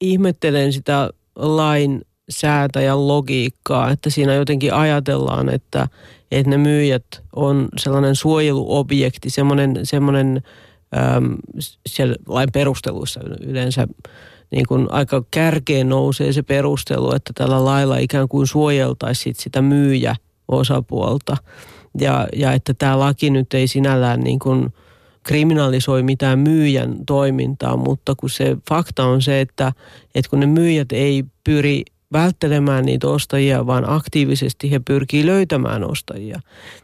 [0.00, 5.88] ihmettelen sitä lain säätäjän logiikkaa, että siinä jotenkin ajatellaan, että,
[6.30, 7.06] että ne myyjät
[7.37, 10.42] on sellainen suojeluobjekti, semmoinen, semmoinen
[11.16, 11.37] äm,
[11.87, 13.88] siellä lain perusteluissa yleensä
[14.50, 20.16] niin kuin aika kärkeen nousee se perustelu, että tällä lailla ikään kuin suojeltaisiin sitä myyjä
[20.48, 21.37] osapuolta.
[22.00, 24.72] Ja, ja että tämä laki nyt ei sinällään niin kuin
[25.22, 29.72] kriminalisoi mitään myyjän toimintaa, mutta kun se fakta on se, että,
[30.14, 31.82] että kun ne myyjät ei pyri
[32.12, 36.40] välttelemään niitä ostajia, vaan aktiivisesti he pyrkii löytämään ostajia.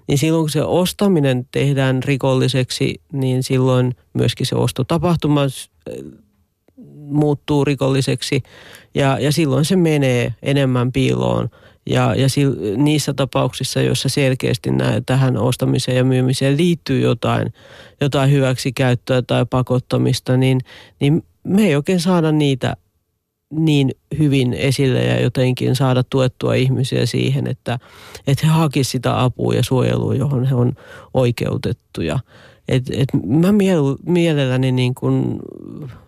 [0.09, 5.40] Niin silloin kun se ostaminen tehdään rikolliseksi, niin silloin myöskin se ostotapahtuma
[6.95, 8.42] muuttuu rikolliseksi
[8.95, 11.49] ja, ja silloin se menee enemmän piiloon.
[11.87, 17.53] Ja, ja sil, niissä tapauksissa, joissa selkeästi nää, tähän ostamiseen ja myymiseen liittyy jotain,
[18.01, 20.61] jotain hyväksikäyttöä tai pakottamista, niin,
[21.01, 22.77] niin me ei oikein saada niitä
[23.51, 27.79] niin hyvin esille ja jotenkin saada tuettua ihmisiä siihen, että,
[28.27, 30.73] että he hakisivat sitä apua ja suojelua, johon he on
[31.14, 32.18] oikeutettuja.
[32.68, 35.40] Et, et mä miel, mielelläni niin kun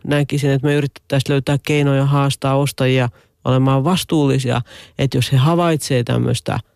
[0.04, 3.08] näkisin, että me yritettäisiin löytää keinoja haastaa ostajia
[3.44, 4.60] olemaan vastuullisia,
[4.98, 6.58] että jos he havaitsevat tämmöistä–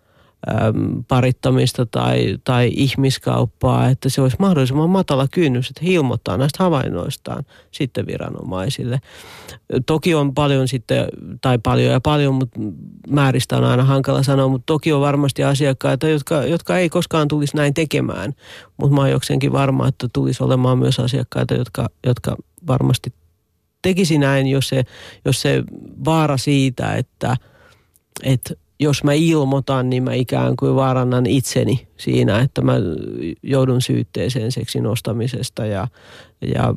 [1.08, 7.44] parittamista tai, tai ihmiskauppaa, että se olisi mahdollisimman matala kynnys, että he ilmoittaa näistä havainnoistaan
[7.70, 8.98] sitten viranomaisille.
[9.86, 11.06] Toki on paljon sitten,
[11.40, 12.60] tai paljon ja paljon, mutta
[13.10, 17.56] määristä on aina hankala sanoa, mutta toki on varmasti asiakkaita, jotka, jotka ei koskaan tulisi
[17.56, 18.34] näin tekemään,
[18.76, 23.12] mutta mä oon jokseenkin varma, että tulisi olemaan myös asiakkaita, jotka, jotka varmasti
[23.82, 24.84] tekisi näin, jos se,
[25.24, 25.62] jos se
[26.04, 27.36] vaara siitä, että,
[28.22, 32.74] että jos mä ilmoitan, niin mä ikään kuin vaarannan itseni siinä, että mä
[33.42, 35.88] joudun syytteeseen seksin ostamisesta ja,
[36.54, 36.74] ja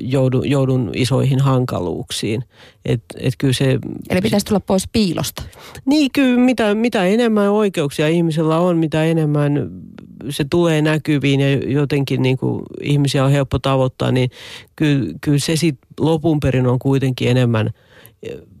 [0.00, 2.44] joudun, joudun isoihin hankaluuksiin.
[2.84, 3.78] Et, et kyllä se,
[4.10, 5.42] Eli pitäisi tulla pois piilosta.
[5.86, 9.70] Niin, kyllä mitä, mitä enemmän oikeuksia ihmisellä on, mitä enemmän
[10.30, 14.30] se tulee näkyviin ja jotenkin niin kuin ihmisiä on helppo tavoittaa, niin
[14.76, 17.70] kyllä, kyllä se sitten lopun perin on kuitenkin enemmän–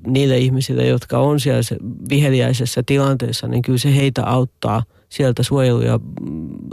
[0.06, 1.62] niille ihmisille, jotka on siellä
[2.10, 6.00] viheliäisessä tilanteessa, niin kyllä se heitä auttaa sieltä suojelu- ja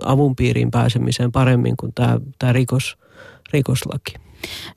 [0.05, 2.97] avun piiriin pääsemiseen paremmin kuin tämä, tämä rikos,
[3.53, 4.26] rikoslaki.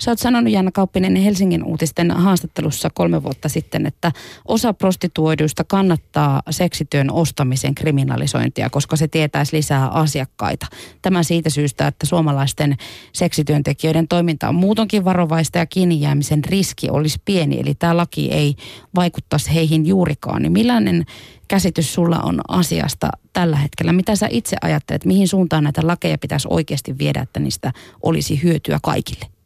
[0.00, 4.12] Sä oot sanonut Janna Kauppinen Helsingin uutisten haastattelussa kolme vuotta sitten, että
[4.48, 10.66] osa prostituoiduista kannattaa seksityön ostamisen kriminalisointia, koska se tietäisi lisää asiakkaita.
[11.02, 12.76] Tämä siitä syystä, että suomalaisten
[13.12, 18.54] seksityöntekijöiden toiminta on muutonkin varovaista ja kiinni jäämisen riski olisi pieni, eli tämä laki ei
[18.94, 20.42] vaikuttaisi heihin juurikaan.
[20.42, 21.04] Niin millainen
[21.48, 23.92] käsitys sulla on asiasta tällä hetkellä?
[23.92, 28.78] Mitä sä itse ajattelet, mihin suuntaan näitä lakeja pitäisi oikeasti viedä, että niistä olisi hyötyä
[28.82, 29.39] kaikille?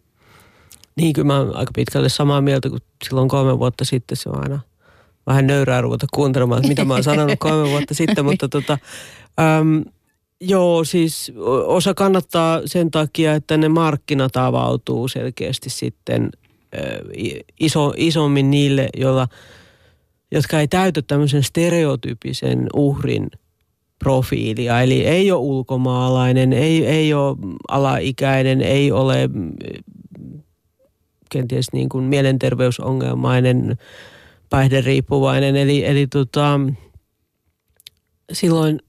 [0.96, 4.16] Niin, kyllä mä oon aika pitkälle samaa mieltä kuin silloin kolme vuotta sitten.
[4.16, 4.60] Se on aina
[5.26, 8.78] vähän nöyrää ruveta kuuntelemaan, että mitä mä oon sanonut kolme vuotta sitten, mutta tota,
[9.40, 9.84] äm,
[10.40, 11.32] joo, siis
[11.66, 16.30] osa kannattaa sen takia, että ne markkinat avautuu selkeästi sitten
[16.78, 16.82] äh,
[17.60, 19.28] iso, isommin niille, joilla,
[20.30, 23.30] jotka ei täytä tämmöisen stereotyypisen uhrin
[23.98, 24.82] profiilia.
[24.82, 27.36] Eli ei ole ulkomaalainen, ei, ei ole
[27.68, 29.30] alaikäinen, ei ole
[31.34, 33.78] kenties niin kuin mielenterveysongelmainen,
[34.50, 35.56] päihderiippuvainen.
[35.56, 36.60] Eli, eli tota,
[38.32, 38.80] silloin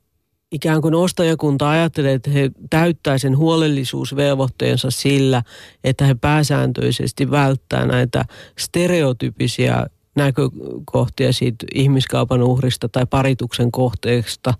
[0.51, 5.43] ikään kuin ostajakunta ajattelee, että he täyttää sen huolellisuusvelvoitteensa sillä,
[5.83, 8.25] että he pääsääntöisesti välttää näitä
[8.57, 14.53] stereotypisiä näkökohtia siitä ihmiskaupan uhrista tai parituksen kohteesta.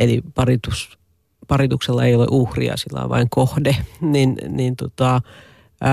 [0.00, 0.98] Eli paritus,
[1.48, 3.76] parituksella ei ole uhria, sillä on vain kohde.
[4.00, 5.20] Niin, niin tota,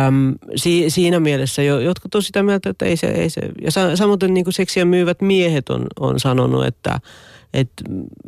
[0.08, 3.41] Äm, si, siinä mielessä jo, jotkut on sitä mieltä, että ei se, ei se.
[3.62, 6.99] Ja sa, samoin niin seksiä myyvät miehet on, on sanonut, että
[7.54, 7.71] et,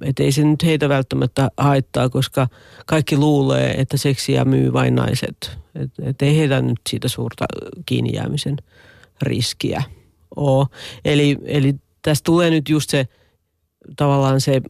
[0.01, 2.47] et ei se nyt heitä välttämättä haittaa, koska
[2.85, 5.57] kaikki luulee, että seksiä myy vain naiset.
[5.75, 7.45] Että et ei heitä nyt siitä suurta
[7.85, 8.57] kiinni jäämisen
[9.21, 9.83] riskiä
[10.35, 10.67] ole.
[11.05, 13.07] Eli, eli tästä tulee nyt just se
[13.95, 14.61] tavallaan se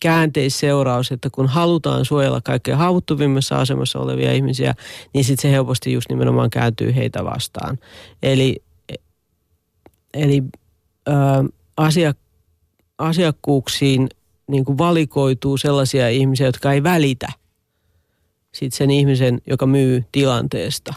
[0.00, 4.74] käänteisseuraus, että kun halutaan suojella kaikkein haavoittuvimmassa asemassa olevia ihmisiä,
[5.14, 7.78] niin sitten se helposti just nimenomaan kääntyy heitä vastaan.
[8.22, 8.56] Eli,
[10.14, 10.42] eli
[11.08, 11.12] ö,
[11.76, 12.16] asiak,
[12.98, 14.08] asiakkuuksiin
[14.46, 17.28] niin kuin valikoituu sellaisia ihmisiä, jotka ei välitä
[18.52, 20.94] sit sen ihmisen, joka myy tilanteesta.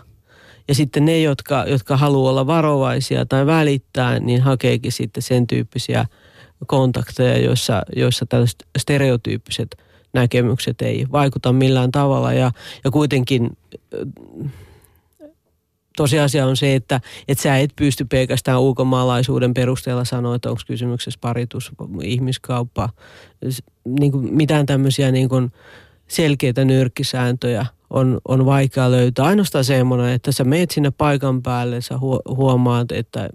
[0.67, 6.05] Ja sitten ne, jotka, jotka haluaa olla varovaisia tai välittää, niin hakeekin sitten sen tyyppisiä
[6.67, 9.77] kontakteja, joissa, joissa tällaiset stereotyyppiset
[10.13, 12.33] näkemykset ei vaikuta millään tavalla.
[12.33, 12.51] Ja,
[12.83, 13.57] ja kuitenkin
[15.97, 21.19] tosiasia on se, että, että sä et pysty pelkästään ulkomaalaisuuden perusteella sanoa, että onko kysymyksessä
[21.21, 21.71] paritus,
[22.03, 22.89] ihmiskauppa,
[23.85, 25.51] niin kuin mitään tämmöisiä niin kuin
[26.07, 29.25] selkeitä nyrkkisääntöjä on, on vaikea löytää.
[29.25, 31.95] Ainoastaan semmoinen, että sä meet sinne paikan päälle, sä
[32.27, 33.29] huomaat, että,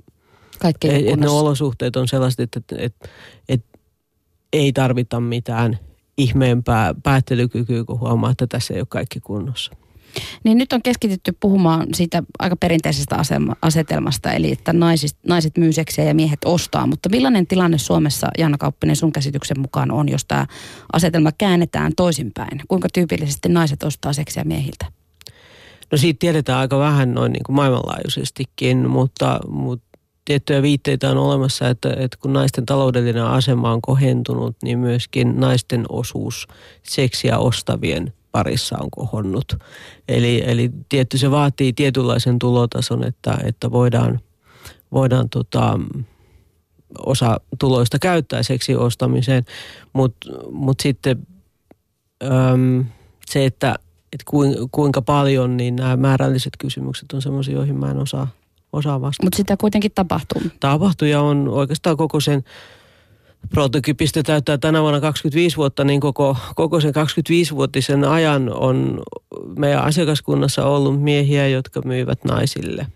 [0.61, 3.09] Kaikki että ne olosuhteet on sellaiset, että, että, että,
[3.49, 3.79] että
[4.53, 5.79] ei tarvita mitään
[6.18, 9.73] ihmeempää päättelykykyä, kun huomaa, että tässä ei ole kaikki kunnossa.
[10.44, 13.16] Niin nyt on keskitytty puhumaan siitä aika perinteisestä
[13.62, 16.87] asetelmasta, eli että naiset, naiset myy seksiä ja miehet ostaa.
[16.87, 20.47] Mutta millainen tilanne Suomessa, Janna Kauppinen, sun käsityksen mukaan on, jos tämä
[20.92, 22.61] asetelma käännetään toisinpäin?
[22.68, 24.87] Kuinka tyypillisesti naiset ostaa seksiä miehiltä?
[25.92, 29.88] No siitä tiedetään aika vähän noin niin kuin maailmanlaajuisestikin, mutta, mutta
[30.29, 35.85] tiettyjä viitteitä on olemassa, että, että kun naisten taloudellinen asema on kohentunut, niin myöskin naisten
[35.88, 36.49] osuus
[36.83, 39.57] seksiä ostavien parissa on kohonnut.
[40.09, 44.21] Eli, eli tietty se vaatii tietynlaisen tulotason, että, että voidaan,
[44.93, 45.81] voidaan tota,
[47.07, 49.45] osa tuloista käyttää seksi ostamiseen,
[49.93, 51.27] mutta mut sitten
[52.25, 52.85] äm,
[53.27, 53.75] se, että
[54.12, 54.23] et
[54.71, 58.29] kuinka paljon, niin nämä määrälliset kysymykset on sellaisia, joihin mä en osaa,
[58.73, 59.27] osaa vastata.
[59.27, 60.43] Mutta sitä kuitenkin tapahtuu.
[60.61, 62.45] Tapahtuu ja on oikeastaan koko sen
[63.51, 69.01] Prototypistä täyttää tänä vuonna 25 vuotta, niin koko, koko sen 25-vuotisen ajan on
[69.59, 72.87] meidän asiakaskunnassa ollut miehiä, jotka myyvät naisille.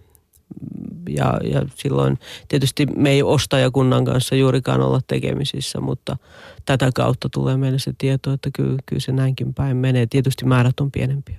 [1.09, 6.17] Ja, ja silloin tietysti me ei ostajakunnan kanssa juurikaan olla tekemisissä, mutta
[6.65, 10.07] tätä kautta tulee meille se tieto, että kyllä, kyllä se näinkin päin menee.
[10.07, 11.37] Tietysti määrät on pienempiä.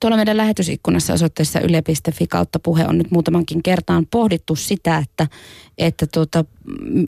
[0.00, 5.26] Tuolla meidän lähetysikkunassa osoitteessa yle.fi kautta puhe on nyt muutamankin kertaan pohdittu sitä, että,
[5.78, 6.44] että tuota,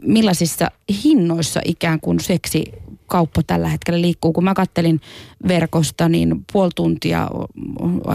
[0.02, 0.70] millaisissa
[1.04, 2.64] hinnoissa ikään kuin seksi
[3.06, 4.32] kauppa tällä hetkellä liikkuu.
[4.32, 5.00] Kun mä kattelin
[5.48, 7.28] verkosta, niin puoli tuntia,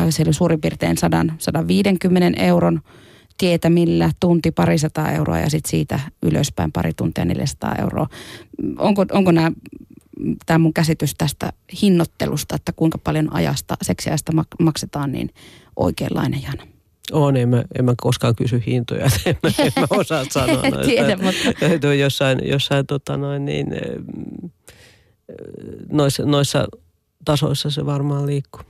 [0.10, 2.82] se oli suurin piirtein 100, 150 euron
[3.38, 8.08] tietämillä, tunti parisataa euroa ja sitten siitä ylöspäin pari tuntia 400 euroa.
[8.78, 9.52] Onko, onko nämä
[10.46, 15.30] tämä mun käsitys tästä hinnoittelusta, että kuinka paljon ajasta, seksiajasta maksetaan, niin
[15.76, 16.68] oikeanlainen Jana.
[17.12, 20.62] On, en mä, en mä koskaan kysy hintoja, en mä, en mä osaa sanoa.
[20.86, 21.94] Tiedä, mutta...
[22.04, 23.68] jossain, jossain tota noin, niin,
[25.92, 26.68] noissa, noissa
[27.26, 28.62] tasoissa se varmaan liikkuu.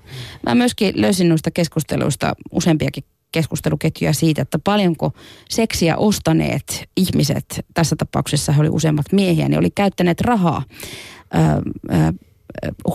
[0.46, 5.12] Mä myöskin löysin noista keskusteluista useampiakin keskusteluketjuja siitä, että paljonko
[5.50, 10.64] seksiä ostaneet ihmiset, tässä tapauksessa he oli useimmat miehiä, niin oli käyttäneet rahaa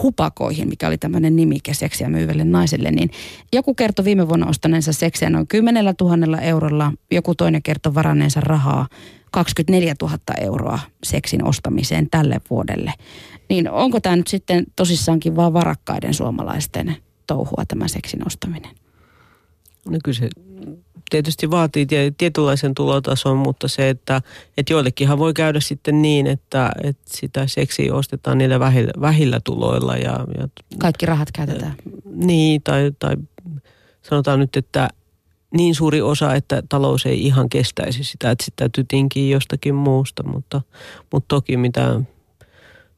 [0.03, 3.11] hupakoihin, mikä oli tämmöinen nimike seksiä myyvälle naiselle, niin
[3.53, 8.89] joku kertoi viime vuonna ostaneensa seksiä noin 10 000 eurolla, joku toinen kertoi varanneensa rahaa
[9.31, 12.93] 24 000 euroa seksin ostamiseen tälle vuodelle.
[13.49, 18.71] Niin onko tämä nyt sitten tosissaankin vaan varakkaiden suomalaisten touhua tämä seksin ostaminen?
[19.89, 20.29] No kyllä se
[21.11, 21.87] tietysti vaatii
[22.19, 24.23] tietynlaisen tulotason, mutta se, että,
[24.57, 29.97] että joillekinhan voi käydä sitten niin, että, että sitä seksiä ostetaan niillä vähillä, vähillä tuloilla.
[29.97, 31.75] Ja, ja, Kaikki rahat käytetään.
[32.05, 33.17] Niin, tai, tai
[34.03, 34.89] sanotaan nyt, että
[35.57, 40.23] niin suuri osa, että talous ei ihan kestäisi sitä, että sitä täytyy tinkiä jostakin muusta,
[40.23, 40.61] mutta,
[41.13, 42.01] mutta toki mitä,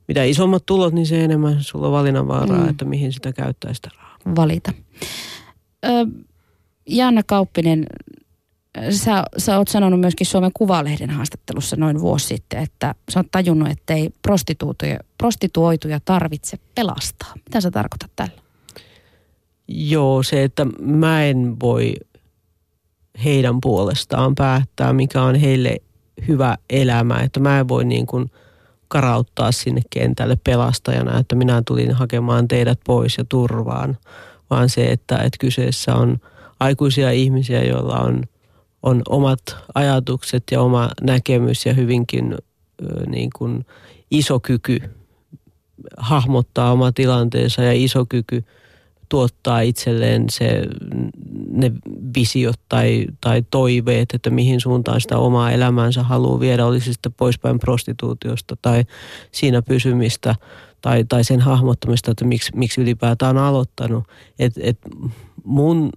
[0.09, 2.68] mitä isommat tulot, niin se enemmän sulla on valinnanvaraa, mm.
[2.68, 4.37] että mihin sitä käyttää sitä rahaa.
[4.37, 4.72] Valita.
[5.85, 5.88] Ö,
[6.87, 7.87] Jaana Kauppinen,
[8.90, 13.68] sä, sä oot sanonut myöskin Suomen Kuvalehden haastattelussa noin vuosi sitten, että sä oot tajunnut,
[13.68, 17.33] että ei prostituoituja, prostituoituja tarvitse pelastaa.
[17.35, 18.42] Mitä sä tarkoitat tällä?
[19.68, 21.95] Joo, se, että mä en voi
[23.25, 25.77] heidän puolestaan päättää, mikä on heille
[26.29, 27.21] hyvä elämä.
[27.21, 28.31] Että mä en voi niin kuin
[28.88, 33.99] karauttaa sinne kentälle pelastajana, että minä tulin hakemaan teidät pois ja turvaan.
[34.51, 36.18] Vaan se, että, että kyseessä on–
[36.62, 38.22] aikuisia ihmisiä, joilla on,
[38.83, 42.37] on omat ajatukset ja oma näkemys ja hyvinkin
[43.07, 43.66] niin kuin
[44.11, 44.81] iso kyky
[45.96, 48.44] hahmottaa oma tilanteensa ja iso kyky
[49.09, 50.62] tuottaa itselleen se,
[51.51, 51.72] ne
[52.16, 57.59] visiot tai, tai toiveet, että mihin suuntaan sitä omaa elämäänsä haluaa viedä, olisi sitten poispäin
[57.59, 58.85] prostituutiosta tai
[59.33, 60.35] siinä pysymistä
[60.81, 64.05] tai, tai sen hahmottamista, että miksi, miksi ylipäätään on aloittanut.
[64.38, 64.79] Et, et
[65.44, 65.90] mun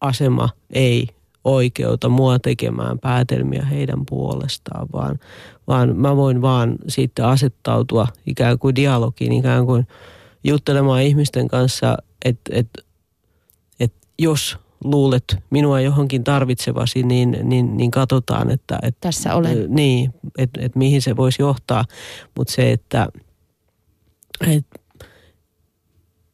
[0.00, 1.08] asema ei
[1.44, 5.18] oikeuta mua tekemään päätelmiä heidän puolestaan, vaan,
[5.66, 9.86] vaan mä voin vaan sitten asettautua ikään kuin dialogiin, ikään kuin
[10.44, 12.68] juttelemaan ihmisten kanssa, että et,
[13.80, 18.78] et jos luulet minua johonkin tarvitsevasi, niin, niin, niin katsotaan, että...
[18.82, 19.66] Et, Tässä olen.
[19.68, 21.84] Niin, että et mihin se voisi johtaa.
[22.36, 23.08] Mutta se, että
[24.46, 24.66] et,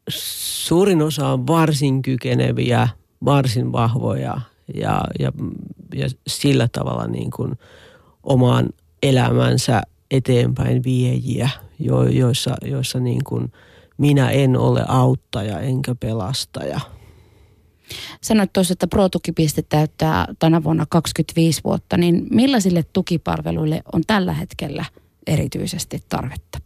[0.09, 2.89] suurin osa on varsin kykeneviä,
[3.25, 4.41] varsin vahvoja
[4.75, 5.33] ja, ja,
[5.95, 7.59] ja sillä tavalla niin kuin
[8.23, 8.69] omaan
[9.03, 13.53] elämänsä eteenpäin viejiä, jo, joissa, joissa niin kuin
[13.99, 16.81] minä en ole auttaja enkä pelastaja.
[18.23, 24.85] Sanoit tuossa, että Pro-tukipiste täyttää tänä vuonna 25 vuotta, niin millaisille tukipalveluille on tällä hetkellä
[25.27, 26.59] erityisesti tarvetta?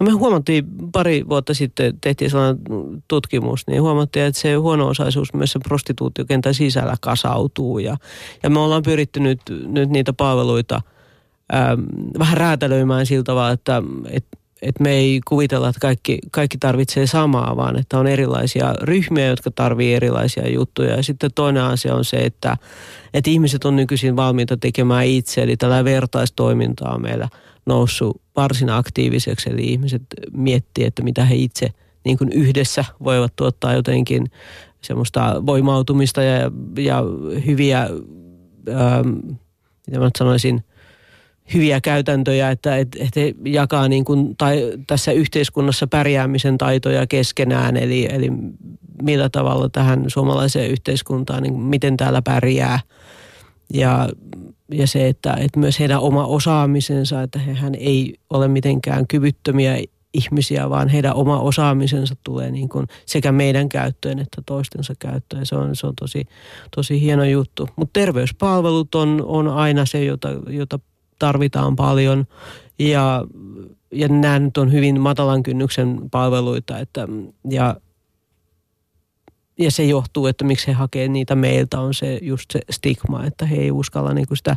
[0.00, 2.62] No me huomattiin pari vuotta sitten, tehtiin sellainen
[3.08, 7.78] tutkimus, niin huomattiin, että se huono-osaisuus myös sen prostituutiokentän sisällä kasautuu.
[7.78, 7.96] Ja,
[8.42, 10.80] ja me ollaan pyritty nyt, nyt niitä palveluita
[11.54, 11.80] ähm,
[12.18, 14.24] vähän räätälöimään sillä tavalla, että et,
[14.62, 19.50] et me ei kuvitella, että kaikki, kaikki tarvitsee samaa, vaan että on erilaisia ryhmiä, jotka
[19.50, 20.96] tarvii erilaisia juttuja.
[20.96, 22.56] Ja sitten toinen asia on se, että,
[23.14, 27.28] että ihmiset on nykyisin valmiita tekemään itse, eli tällä vertaistoimintaa meillä–
[27.70, 30.02] noussut varsin aktiiviseksi, eli ihmiset
[30.32, 31.68] miettii, että mitä he itse
[32.04, 34.30] niin kuin yhdessä voivat tuottaa jotenkin
[34.82, 37.02] semmoista voimautumista ja, ja
[37.46, 37.80] hyviä,
[38.68, 39.08] ähm,
[39.86, 40.64] mitä mä nyt sanoisin,
[41.54, 47.76] hyviä käytäntöjä, että, että, että he jakaa niin kuin, tai tässä yhteiskunnassa pärjäämisen taitoja keskenään,
[47.76, 48.30] eli, eli
[49.02, 52.80] millä tavalla tähän suomalaiseen yhteiskuntaan, niin miten täällä pärjää.
[53.74, 54.08] Ja
[54.72, 59.76] ja se, että, että myös heidän oma osaamisensa, että hehän ei ole mitenkään kyvyttömiä
[60.14, 65.46] ihmisiä, vaan heidän oma osaamisensa tulee niin kuin sekä meidän käyttöön että toistensa käyttöön.
[65.46, 66.26] Se on, se on tosi,
[66.76, 67.68] tosi hieno juttu.
[67.76, 70.78] Mutta terveyspalvelut on, on aina se, jota, jota
[71.18, 72.26] tarvitaan paljon
[72.78, 73.24] ja,
[73.92, 77.08] ja nämä nyt on hyvin matalan kynnyksen palveluita että,
[77.50, 77.76] ja
[79.60, 83.46] ja se johtuu, että miksi he hakee niitä meiltä, on se just se stigma, että
[83.46, 84.56] he ei uskalla niin kuin sitä,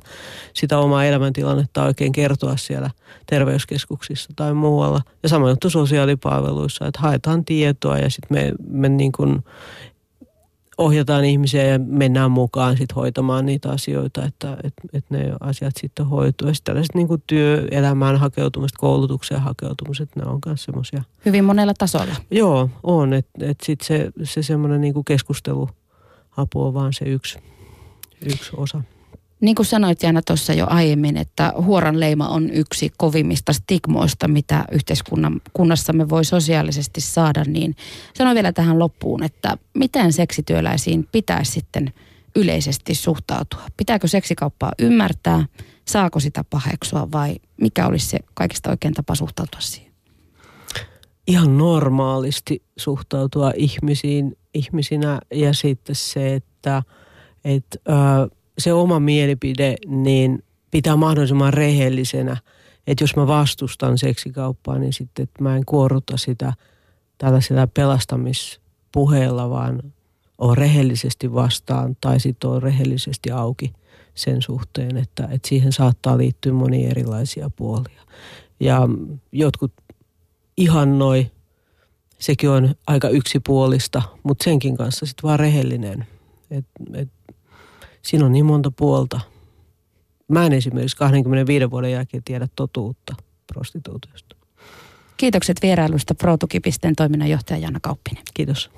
[0.54, 2.90] sitä omaa elämäntilannetta oikein kertoa siellä
[3.26, 5.02] terveyskeskuksissa tai muualla.
[5.24, 9.44] Ja sama juttu sosiaalipalveluissa, että haetaan tietoa ja sitten me, me niin kuin
[10.78, 16.06] ohjataan ihmisiä ja mennään mukaan sit hoitamaan niitä asioita, että et, et ne asiat sitten
[16.06, 16.48] hoituu.
[16.48, 21.04] Ja sitten tällaiset niin työelämään hakeutumiset, koulutukseen hakeutumiset, ne on myös semmoisia.
[21.26, 22.16] Hyvin monella tasolla.
[22.32, 23.14] Joo, on.
[23.14, 25.76] Että et sitten se, se semmoinen niin keskusteluapu
[26.56, 27.40] on vaan se yksi,
[28.26, 28.82] yksi osa.
[29.44, 34.66] Niin kuin sanoit Jana tuossa jo aiemmin, että huoran leima on yksi kovimmista stigmoista, mitä
[34.72, 37.76] yhteiskunnassamme voi sosiaalisesti saada, niin
[38.14, 41.94] sano vielä tähän loppuun, että miten seksityöläisiin pitäisi sitten
[42.36, 43.62] yleisesti suhtautua?
[43.78, 45.46] Pitääkö seksikauppaa ymmärtää?
[45.88, 49.94] Saako sitä paheksua vai mikä olisi se kaikista oikein tapa suhtautua siihen?
[51.28, 56.84] Ihan normaalisti suhtautua ihmisiin, ihmisinä ja sitten se, että,
[57.46, 57.80] että
[58.58, 62.38] se oma mielipide, niin pitää mahdollisimman rehellisenä.
[62.88, 66.54] Että jos mä vastustan seksikauppaa, niin sitten että mä en kuoruta sitä
[67.18, 69.94] tällaisella pelastamispuheella, vaan
[70.38, 73.74] on rehellisesti vastaan tai sitten on rehellisesti auki
[74.16, 78.02] sen suhteen, että, että siihen saattaa liittyä monia erilaisia puolia.
[78.60, 78.90] Ja
[79.32, 79.72] jotkut
[80.58, 81.32] ihannoi,
[82.20, 86.08] sekin on aika yksipuolista, mutta senkin kanssa sitten vaan rehellinen.
[86.52, 87.10] Et, et
[88.06, 89.20] siinä on niin monta puolta.
[90.28, 93.16] Mä en esimerkiksi 25 vuoden jälkeen tiedä totuutta
[93.54, 94.36] prostituutiosta.
[95.18, 98.24] Kiitokset vierailusta ProTukipisteen toiminnanjohtaja Jana Kauppinen.
[98.34, 98.72] Kiitos.